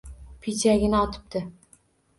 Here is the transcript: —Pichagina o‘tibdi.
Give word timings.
—Pichagina 0.45 1.03
o‘tibdi. 1.09 1.47